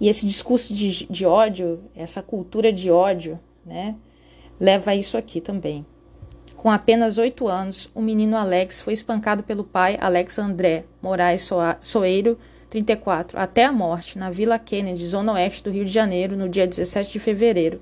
E 0.00 0.08
esse 0.08 0.26
discurso 0.26 0.74
de, 0.74 1.06
de 1.06 1.24
ódio, 1.24 1.82
essa 1.94 2.22
cultura 2.22 2.72
de 2.72 2.90
ódio, 2.90 3.38
né, 3.64 3.94
leva 4.58 4.90
a 4.90 4.96
isso 4.96 5.16
aqui 5.16 5.40
também. 5.40 5.86
Com 6.56 6.70
apenas 6.70 7.18
oito 7.18 7.46
anos, 7.46 7.90
o 7.94 8.00
menino 8.00 8.36
Alex 8.36 8.80
foi 8.80 8.94
espancado 8.94 9.42
pelo 9.42 9.64
pai 9.64 9.98
Alex 10.00 10.38
André 10.38 10.84
Moraes 11.02 11.48
Soeiro, 11.80 12.38
34, 12.70 13.38
até 13.38 13.64
a 13.64 13.72
morte, 13.72 14.18
na 14.18 14.30
Vila 14.30 14.58
Kennedy, 14.58 15.06
zona 15.06 15.34
oeste 15.34 15.62
do 15.62 15.70
Rio 15.70 15.84
de 15.84 15.92
Janeiro, 15.92 16.36
no 16.36 16.48
dia 16.48 16.66
17 16.66 17.12
de 17.12 17.20
fevereiro. 17.20 17.80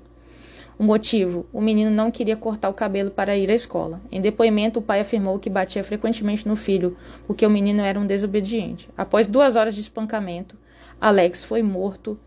O 0.77 0.83
motivo: 0.83 1.45
o 1.53 1.61
menino 1.61 1.89
não 1.89 2.11
queria 2.11 2.35
cortar 2.35 2.69
o 2.69 2.73
cabelo 2.73 3.09
para 3.09 3.37
ir 3.37 3.49
à 3.49 3.53
escola. 3.53 4.01
Em 4.11 4.19
depoimento, 4.19 4.79
o 4.79 4.83
pai 4.83 4.99
afirmou 4.99 5.39
que 5.39 5.49
batia 5.49 5.83
frequentemente 5.83 6.47
no 6.47 6.55
filho, 6.55 6.97
porque 7.25 7.45
o 7.45 7.49
menino 7.49 7.81
era 7.81 7.99
um 7.99 8.05
desobediente. 8.05 8.89
Após 8.97 9.27
duas 9.27 9.55
horas 9.55 9.73
de 9.73 9.81
espancamento, 9.81 10.57
Alex 11.03 11.43
foi 11.43 11.61
morto, 11.61 12.17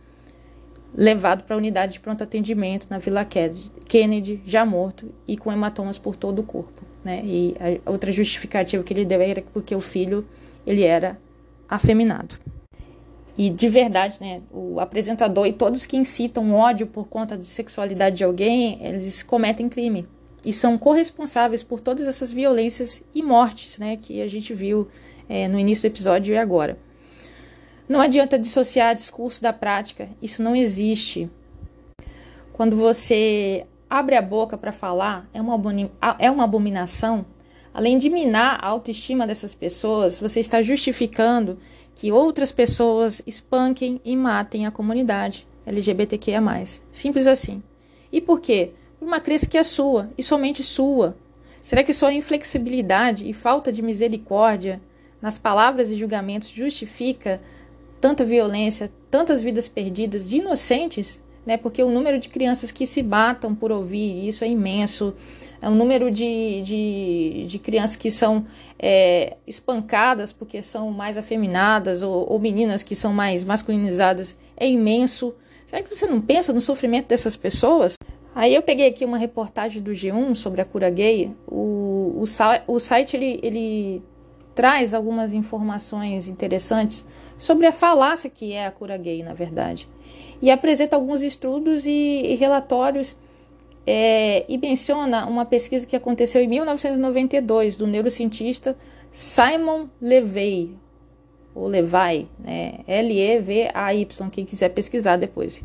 levado 0.95 1.45
para 1.45 1.56
a 1.56 1.59
unidade 1.59 1.95
de 1.95 2.00
pronto 2.00 2.23
atendimento 2.23 2.87
na 2.90 2.99
Vila 2.99 3.25
Kennedy, 3.25 4.42
já 4.45 4.66
morto 4.66 5.11
e 5.26 5.35
com 5.35 5.50
hematomas 5.50 5.97
por 5.97 6.14
todo 6.14 6.40
o 6.40 6.42
corpo. 6.42 6.83
Né? 7.02 7.23
E 7.25 7.56
a 7.59 7.90
outra 7.90 8.12
justificativa 8.12 8.85
que 8.85 8.92
ele 8.92 9.06
deu 9.06 9.23
era 9.23 9.42
porque 9.50 9.75
o 9.75 9.80
filho 9.80 10.26
ele 10.66 10.83
era 10.83 11.18
afeminado. 11.66 12.35
E 13.38 13.49
de 13.49 13.66
verdade, 13.66 14.18
né, 14.21 14.42
o 14.52 14.78
apresentador 14.78 15.47
e 15.47 15.54
todos 15.54 15.87
que 15.87 15.97
incitam 15.97 16.52
ódio 16.52 16.87
por 16.87 17.09
conta 17.09 17.38
de 17.38 17.47
sexualidade 17.47 18.16
de 18.16 18.25
alguém, 18.25 18.78
eles 18.85 19.23
cometem 19.23 19.71
crime 19.71 20.06
e 20.45 20.52
são 20.52 20.76
corresponsáveis 20.76 21.62
por 21.62 21.80
todas 21.80 22.06
essas 22.06 22.30
violências 22.30 23.02
e 23.14 23.23
mortes, 23.23 23.78
né, 23.78 23.97
que 23.97 24.21
a 24.21 24.28
gente 24.28 24.52
viu 24.52 24.87
é, 25.30 25.49
no 25.49 25.59
início 25.59 25.88
do 25.88 25.92
episódio 25.95 26.35
e 26.35 26.38
agora. 26.38 26.78
Não 27.88 28.00
adianta 28.00 28.38
dissociar 28.38 28.94
discurso 28.94 29.40
da 29.40 29.52
prática, 29.52 30.08
isso 30.20 30.42
não 30.42 30.56
existe. 30.56 31.30
Quando 32.52 32.76
você 32.76 33.66
abre 33.88 34.16
a 34.16 34.22
boca 34.22 34.58
para 34.58 34.72
falar, 34.72 35.28
é 35.32 35.40
uma, 35.40 35.54
é 36.18 36.30
uma 36.30 36.44
abominação. 36.44 37.24
Além 37.72 37.98
de 37.98 38.08
minar 38.08 38.58
a 38.60 38.68
autoestima 38.68 39.26
dessas 39.26 39.54
pessoas, 39.54 40.18
você 40.18 40.40
está 40.40 40.62
justificando 40.62 41.58
que 41.94 42.10
outras 42.10 42.50
pessoas 42.50 43.22
espanquem 43.26 44.00
e 44.04 44.16
matem 44.16 44.66
a 44.66 44.70
comunidade 44.70 45.46
LGBTQIA. 45.66 46.40
Simples 46.90 47.26
assim. 47.26 47.62
E 48.10 48.20
por 48.20 48.40
quê? 48.40 48.72
Por 48.98 49.06
uma 49.06 49.20
crença 49.20 49.46
que 49.46 49.58
é 49.58 49.62
sua 49.62 50.10
e 50.16 50.22
somente 50.22 50.64
sua. 50.64 51.16
Será 51.62 51.82
que 51.82 51.92
sua 51.92 52.12
inflexibilidade 52.12 53.28
e 53.28 53.32
falta 53.32 53.70
de 53.70 53.82
misericórdia 53.82 54.80
nas 55.20 55.36
palavras 55.36 55.90
e 55.90 55.96
julgamentos 55.96 56.48
justifica 56.48 57.42
tanta 58.00 58.24
violência, 58.24 58.92
tantas 59.10 59.42
vidas 59.42 59.68
perdidas 59.68 60.28
de 60.28 60.38
inocentes? 60.38 61.22
Né? 61.44 61.56
Porque 61.56 61.82
o 61.82 61.90
número 61.90 62.18
de 62.18 62.28
crianças 62.28 62.72
que 62.72 62.86
se 62.86 63.02
batam 63.02 63.54
por 63.54 63.70
ouvir 63.70 64.26
isso 64.26 64.44
é 64.44 64.48
imenso 64.48 65.14
é 65.60 65.68
um 65.68 65.74
número 65.74 66.10
de, 66.10 66.62
de, 66.62 67.44
de 67.46 67.58
crianças 67.58 67.96
que 67.96 68.10
são 68.10 68.44
é, 68.78 69.36
espancadas 69.46 70.32
porque 70.32 70.62
são 70.62 70.90
mais 70.90 71.16
afeminadas 71.16 72.02
ou, 72.02 72.30
ou 72.30 72.38
meninas 72.38 72.82
que 72.82 72.94
são 72.94 73.12
mais 73.12 73.44
masculinizadas 73.44 74.36
é 74.56 74.68
imenso. 74.68 75.34
Será 75.64 75.82
que 75.82 75.94
você 75.94 76.06
não 76.06 76.20
pensa 76.20 76.52
no 76.52 76.60
sofrimento 76.60 77.08
dessas 77.08 77.36
pessoas? 77.36 77.94
Aí 78.34 78.54
eu 78.54 78.62
peguei 78.62 78.88
aqui 78.88 79.04
uma 79.04 79.16
reportagem 79.16 79.82
do 79.82 79.92
G1 79.92 80.34
sobre 80.34 80.60
a 80.60 80.64
cura 80.64 80.90
gay. 80.90 81.30
O, 81.46 82.22
o, 82.22 82.24
o 82.66 82.78
site 82.78 83.16
ele, 83.16 83.40
ele 83.42 84.02
traz 84.56 84.94
algumas 84.94 85.34
informações 85.34 86.26
interessantes 86.26 87.06
sobre 87.36 87.66
a 87.66 87.72
falácia 87.72 88.30
que 88.30 88.54
é 88.54 88.66
a 88.66 88.70
cura 88.70 88.96
gay, 88.96 89.22
na 89.22 89.34
verdade. 89.34 89.86
E 90.40 90.50
apresenta 90.50 90.96
alguns 90.96 91.20
estudos 91.20 91.84
e, 91.84 91.90
e 91.90 92.34
relatórios 92.36 93.18
é, 93.86 94.46
e 94.48 94.56
menciona 94.56 95.26
uma 95.26 95.44
pesquisa 95.44 95.86
que 95.86 95.94
aconteceu 95.94 96.42
em 96.42 96.48
1992 96.48 97.76
do 97.76 97.86
neurocientista 97.86 98.75
Simon 99.10 99.88
Levy, 100.00 100.75
ou 101.54 101.66
Levy, 101.68 102.26
né? 102.38 102.80
L-E-V-A-Y, 102.86 104.30
quem 104.30 104.44
quiser 104.44 104.70
pesquisar 104.70 105.16
depois, 105.18 105.62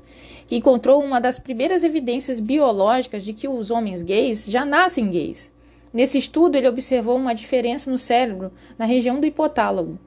que 0.47 0.57
encontrou 0.57 1.01
uma 1.01 1.19
das 1.21 1.39
primeiras 1.39 1.83
evidências 1.83 2.41
biológicas 2.41 3.23
de 3.23 3.31
que 3.31 3.47
os 3.47 3.71
homens 3.71 4.01
gays 4.01 4.45
já 4.45 4.65
nascem 4.65 5.09
gays. 5.09 5.51
Nesse 5.93 6.17
estudo, 6.17 6.55
ele 6.55 6.67
observou 6.67 7.17
uma 7.17 7.33
diferença 7.33 7.91
no 7.91 7.97
cérebro 7.97 8.51
na 8.77 8.85
região 8.85 9.19
do 9.19 9.25
hipotálamo. 9.25 9.99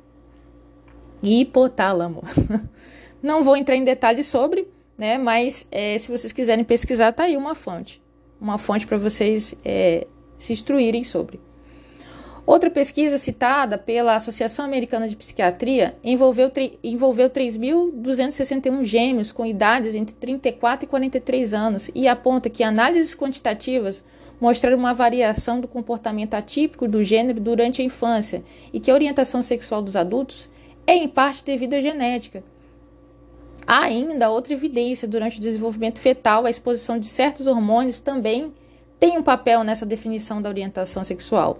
Hipotálamo. 1.22 2.22
Não 3.22 3.42
vou 3.42 3.56
entrar 3.56 3.76
em 3.76 3.84
detalhes 3.84 4.26
sobre, 4.26 4.68
né? 4.96 5.18
Mas 5.18 5.66
é, 5.70 5.98
se 5.98 6.10
vocês 6.10 6.32
quiserem 6.32 6.64
pesquisar, 6.64 7.12
tá 7.12 7.24
aí 7.24 7.36
uma 7.36 7.54
fonte 7.54 8.02
uma 8.44 8.58
fonte 8.58 8.86
para 8.86 8.98
vocês 8.98 9.54
é, 9.64 10.06
se 10.36 10.52
instruírem 10.52 11.02
sobre. 11.02 11.40
Outra 12.46 12.68
pesquisa 12.68 13.16
citada 13.16 13.78
pela 13.78 14.14
Associação 14.14 14.66
Americana 14.66 15.08
de 15.08 15.16
Psiquiatria 15.16 15.96
envolveu, 16.04 16.52
envolveu 16.82 17.30
3.261 17.30 18.84
gêmeos 18.84 19.32
com 19.32 19.46
idades 19.46 19.94
entre 19.94 20.14
34 20.14 20.84
e 20.84 20.88
43 20.88 21.54
anos 21.54 21.90
e 21.94 22.06
aponta 22.06 22.50
que 22.50 22.62
análises 22.62 23.14
quantitativas 23.14 24.04
mostraram 24.38 24.76
uma 24.76 24.92
variação 24.92 25.58
do 25.58 25.66
comportamento 25.66 26.34
atípico 26.34 26.86
do 26.86 27.02
gênero 27.02 27.40
durante 27.40 27.80
a 27.80 27.84
infância 27.84 28.44
e 28.74 28.78
que 28.78 28.90
a 28.90 28.94
orientação 28.94 29.40
sexual 29.40 29.80
dos 29.80 29.96
adultos 29.96 30.50
é 30.86 30.94
em 30.94 31.08
parte 31.08 31.42
devido 31.42 31.72
à 31.72 31.80
genética. 31.80 32.44
Há 33.66 33.84
ainda 33.84 34.28
outra 34.28 34.52
evidência 34.52 35.08
durante 35.08 35.38
o 35.38 35.40
desenvolvimento 35.40 35.98
fetal, 35.98 36.44
a 36.44 36.50
exposição 36.50 36.98
de 36.98 37.06
certos 37.06 37.46
hormônios 37.46 37.98
também 37.98 38.52
tem 39.00 39.16
um 39.16 39.22
papel 39.22 39.64
nessa 39.64 39.86
definição 39.86 40.42
da 40.42 40.50
orientação 40.50 41.02
sexual. 41.02 41.58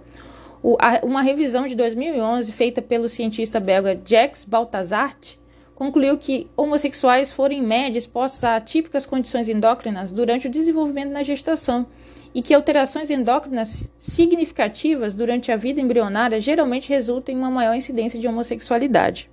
O, 0.67 0.77
a, 0.79 0.99
uma 1.05 1.21
revisão 1.21 1.67
de 1.67 1.75
2011 1.75 2.51
feita 2.51 2.81
pelo 2.81 3.07
cientista 3.07 3.59
belga 3.59 4.01
Jacques 4.03 4.43
Baltazart 4.43 5.35
concluiu 5.75 6.17
que 6.17 6.47
homossexuais 6.57 7.31
foram 7.31 7.53
em 7.53 7.61
média 7.61 7.99
expostos 7.99 8.43
a 8.43 8.59
típicas 8.59 9.05
condições 9.05 9.47
endócrinas 9.47 10.11
durante 10.11 10.47
o 10.47 10.49
desenvolvimento 10.49 11.11
na 11.11 11.21
gestação 11.21 11.85
e 12.33 12.41
que 12.41 12.51
alterações 12.51 13.11
endócrinas 13.11 13.91
significativas 13.99 15.13
durante 15.13 15.51
a 15.51 15.55
vida 15.55 15.79
embrionária 15.79 16.41
geralmente 16.41 16.89
resultam 16.89 17.35
em 17.35 17.37
uma 17.37 17.51
maior 17.51 17.75
incidência 17.75 18.19
de 18.19 18.27
homossexualidade. 18.27 19.29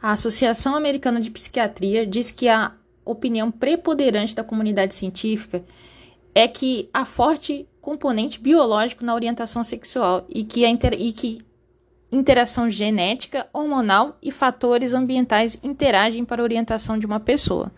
A 0.00 0.12
Associação 0.12 0.76
Americana 0.76 1.20
de 1.20 1.32
Psiquiatria 1.32 2.06
diz 2.06 2.30
que 2.30 2.48
a 2.48 2.70
opinião 3.04 3.50
preponderante 3.50 4.36
da 4.36 4.44
comunidade 4.44 4.94
científica 4.94 5.64
é 6.40 6.48
que 6.48 6.88
há 6.92 7.04
forte 7.04 7.68
componente 7.80 8.40
biológico 8.40 9.04
na 9.04 9.14
orientação 9.14 9.62
sexual 9.62 10.24
e 10.28 10.44
que, 10.44 10.64
a 10.64 10.68
inter 10.68 10.94
e 10.94 11.12
que 11.12 11.40
interação 12.12 12.68
genética, 12.68 13.46
hormonal 13.52 14.18
e 14.22 14.32
fatores 14.32 14.92
ambientais 14.92 15.58
interagem 15.62 16.24
para 16.24 16.42
a 16.42 16.44
orientação 16.44 16.98
de 16.98 17.06
uma 17.06 17.20
pessoa. 17.20 17.70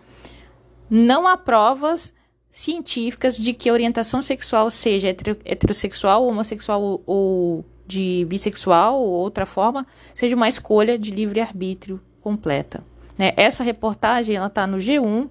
Não 0.89 1.29
há 1.29 1.37
provas 1.37 2.15
científicas 2.51 3.37
de 3.37 3.53
que 3.53 3.69
a 3.69 3.73
orientação 3.73 4.23
sexual 4.23 4.71
seja 4.71 5.09
heterossexual, 5.09 6.27
homossexual 6.27 7.03
ou 7.07 7.65
de 7.87 8.25
bissexual 8.29 8.99
ou 8.99 9.11
outra 9.11 9.45
forma, 9.45 9.87
seja 10.15 10.37
uma 10.37 10.49
escolha 10.49 10.99
de 10.99 11.11
livre 11.11 11.41
arbítrio 11.41 12.01
completa. 12.21 12.85
Né? 13.19 13.33
Essa 13.37 13.63
reportagem 13.63 14.37
ela 14.37 14.47
está 14.47 14.67
no 14.67 14.79
G1, 14.79 15.29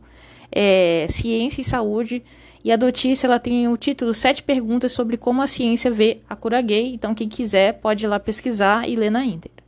é, 0.51 1.07
Ciência 1.09 1.61
e 1.61 1.63
Saúde, 1.63 2.23
e 2.63 2.71
a 2.71 2.77
notícia 2.77 3.25
ela 3.25 3.39
tem 3.39 3.67
o 3.67 3.77
título 3.77 4.13
Sete 4.13 4.43
perguntas 4.43 4.91
sobre 4.91 5.17
como 5.17 5.41
a 5.41 5.47
ciência 5.47 5.89
vê 5.89 6.19
a 6.29 6.35
cura 6.35 6.61
gay. 6.61 6.93
Então, 6.93 7.15
quem 7.15 7.27
quiser 7.27 7.79
pode 7.79 8.05
ir 8.05 8.07
lá 8.07 8.19
pesquisar 8.19 8.87
e 8.87 8.95
ler 8.95 9.09
na 9.09 9.25
íntegra. 9.25 9.63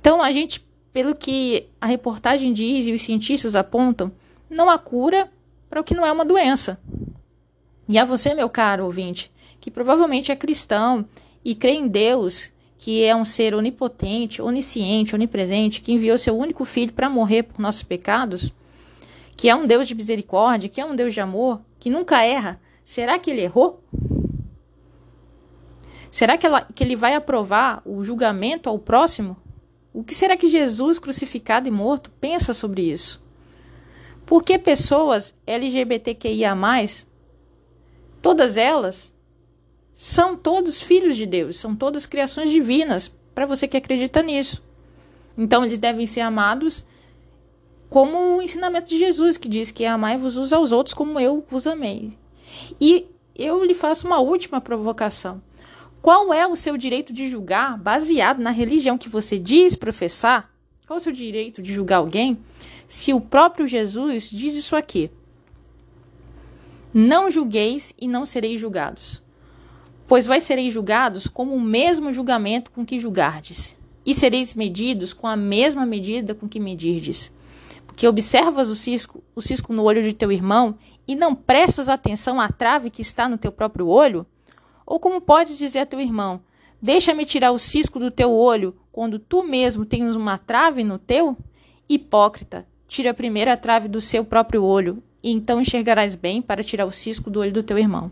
Então, 0.00 0.22
a 0.22 0.30
gente, 0.30 0.64
pelo 0.92 1.14
que 1.14 1.66
a 1.80 1.86
reportagem 1.86 2.52
diz 2.52 2.86
e 2.86 2.92
os 2.92 3.02
cientistas 3.02 3.56
apontam, 3.56 4.12
não 4.48 4.70
há 4.70 4.78
cura 4.78 5.28
para 5.68 5.80
o 5.80 5.84
que 5.84 5.94
não 5.94 6.06
é 6.06 6.12
uma 6.12 6.24
doença. 6.24 6.78
E 7.88 7.98
a 7.98 8.04
você, 8.04 8.34
meu 8.34 8.48
caro 8.48 8.84
ouvinte, 8.84 9.30
que 9.60 9.70
provavelmente 9.70 10.30
é 10.30 10.36
cristão 10.36 11.04
e 11.44 11.54
crê 11.54 11.72
em 11.72 11.88
Deus, 11.88 12.52
que 12.78 13.02
é 13.02 13.14
um 13.16 13.24
ser 13.24 13.54
onipotente, 13.54 14.40
onisciente, 14.40 15.14
onipresente, 15.14 15.80
que 15.80 15.92
enviou 15.92 16.16
seu 16.16 16.36
único 16.36 16.64
filho 16.64 16.92
para 16.92 17.10
morrer 17.10 17.42
por 17.42 17.60
nossos 17.60 17.82
pecados, 17.82 18.52
que 19.36 19.48
é 19.48 19.54
um 19.54 19.66
Deus 19.66 19.86
de 19.86 19.94
misericórdia, 19.94 20.68
que 20.68 20.80
é 20.80 20.84
um 20.84 20.94
Deus 20.94 21.12
de 21.12 21.20
amor, 21.20 21.60
que 21.78 21.90
nunca 21.90 22.24
erra, 22.24 22.60
será 22.84 23.18
que 23.18 23.30
ele 23.30 23.42
errou? 23.42 23.82
Será 26.10 26.38
que, 26.38 26.46
ela, 26.46 26.62
que 26.74 26.84
ele 26.84 26.94
vai 26.94 27.14
aprovar 27.14 27.82
o 27.84 28.04
julgamento 28.04 28.68
ao 28.68 28.78
próximo? 28.78 29.36
O 29.92 30.04
que 30.04 30.14
será 30.14 30.36
que 30.36 30.48
Jesus, 30.48 30.98
crucificado 30.98 31.66
e 31.66 31.70
morto, 31.70 32.10
pensa 32.20 32.54
sobre 32.54 32.82
isso? 32.82 33.22
Por 34.24 34.42
que 34.42 34.58
pessoas 34.58 35.34
LGBTQIA 35.46 36.54
Todas 38.22 38.56
elas 38.56 39.12
são 39.92 40.36
todos 40.36 40.80
filhos 40.80 41.16
de 41.16 41.26
Deus, 41.26 41.56
são 41.56 41.76
todas 41.76 42.06
criações 42.06 42.50
divinas, 42.50 43.08
para 43.34 43.46
você 43.46 43.68
que 43.68 43.76
acredita 43.76 44.22
nisso. 44.22 44.62
Então 45.36 45.64
eles 45.64 45.78
devem 45.78 46.06
ser 46.06 46.20
amados 46.20 46.86
como 47.94 48.38
o 48.38 48.42
ensinamento 48.42 48.88
de 48.88 48.98
Jesus, 48.98 49.36
que 49.36 49.48
diz 49.48 49.70
que 49.70 49.86
amai-vos 49.86 50.36
uns 50.36 50.52
aos 50.52 50.72
outros 50.72 50.92
como 50.92 51.20
eu 51.20 51.46
vos 51.48 51.64
amei. 51.64 52.10
E 52.80 53.06
eu 53.36 53.62
lhe 53.62 53.72
faço 53.72 54.04
uma 54.04 54.18
última 54.18 54.60
provocação. 54.60 55.40
Qual 56.02 56.34
é 56.34 56.44
o 56.44 56.56
seu 56.56 56.76
direito 56.76 57.12
de 57.12 57.28
julgar 57.28 57.78
baseado 57.78 58.40
na 58.40 58.50
religião 58.50 58.98
que 58.98 59.08
você 59.08 59.38
diz 59.38 59.76
professar? 59.76 60.52
Qual 60.88 60.96
é 60.96 61.00
o 61.00 61.02
seu 61.04 61.12
direito 61.12 61.62
de 61.62 61.72
julgar 61.72 61.98
alguém 61.98 62.36
se 62.88 63.14
o 63.14 63.20
próprio 63.20 63.64
Jesus 63.64 64.28
diz 64.28 64.56
isso 64.56 64.74
aqui? 64.74 65.08
Não 66.92 67.30
julgueis 67.30 67.94
e 67.96 68.08
não 68.08 68.26
sereis 68.26 68.60
julgados, 68.60 69.22
pois 70.08 70.26
vai 70.26 70.40
sereis 70.40 70.74
julgados 70.74 71.28
como 71.28 71.54
o 71.54 71.60
mesmo 71.60 72.12
julgamento 72.12 72.72
com 72.72 72.84
que 72.84 72.98
julgardes, 72.98 73.76
e 74.04 74.12
sereis 74.12 74.52
medidos 74.52 75.12
com 75.12 75.28
a 75.28 75.36
mesma 75.36 75.86
medida 75.86 76.34
com 76.34 76.48
que 76.48 76.58
medirdes. 76.58 77.32
Porque 77.94 78.08
observas 78.08 78.68
o 78.68 78.74
cisco, 78.74 79.22
o 79.36 79.40
cisco 79.40 79.72
no 79.72 79.84
olho 79.84 80.02
de 80.02 80.12
teu 80.12 80.32
irmão 80.32 80.76
e 81.06 81.14
não 81.14 81.32
prestas 81.32 81.88
atenção 81.88 82.40
à 82.40 82.48
trave 82.48 82.90
que 82.90 83.00
está 83.00 83.28
no 83.28 83.38
teu 83.38 83.52
próprio 83.52 83.86
olho? 83.86 84.26
Ou 84.84 84.98
como 84.98 85.20
podes 85.20 85.56
dizer 85.56 85.78
a 85.78 85.86
teu 85.86 86.00
irmão: 86.00 86.40
Deixa-me 86.82 87.24
tirar 87.24 87.52
o 87.52 87.58
cisco 87.58 88.00
do 88.00 88.10
teu 88.10 88.32
olho, 88.32 88.74
quando 88.90 89.20
tu 89.20 89.44
mesmo 89.44 89.86
tens 89.86 90.16
uma 90.16 90.36
trave 90.36 90.82
no 90.82 90.98
teu? 90.98 91.36
Hipócrita, 91.88 92.66
tira 92.88 93.14
a 93.52 93.56
trave 93.56 93.86
do 93.86 94.00
seu 94.00 94.24
próprio 94.24 94.64
olho, 94.64 95.00
e 95.22 95.30
então 95.30 95.60
enxergarás 95.60 96.16
bem 96.16 96.42
para 96.42 96.64
tirar 96.64 96.86
o 96.86 96.90
cisco 96.90 97.30
do 97.30 97.38
olho 97.38 97.52
do 97.52 97.62
teu 97.62 97.78
irmão. 97.78 98.10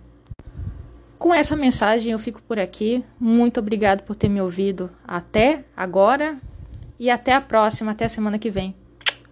Com 1.19 1.35
essa 1.35 1.57
mensagem 1.57 2.12
eu 2.12 2.21
fico 2.21 2.41
por 2.41 2.61
aqui. 2.61 3.05
Muito 3.19 3.59
obrigado 3.59 4.05
por 4.05 4.15
ter 4.15 4.29
me 4.29 4.41
ouvido 4.41 4.93
até 5.05 5.65
agora 5.77 6.39
e 7.01 7.11
até 7.11 7.35
a 7.35 7.41
próxima, 7.41 7.91
até 7.91 8.05
a 8.05 8.09
semana 8.09 8.39
que 8.39 8.49
vem. 8.49 8.77